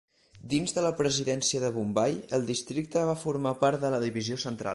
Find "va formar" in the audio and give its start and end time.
3.11-3.53